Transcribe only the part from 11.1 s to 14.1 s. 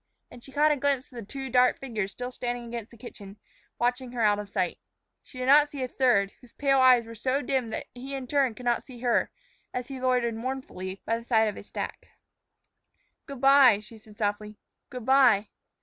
the side of a stack. "Good by," she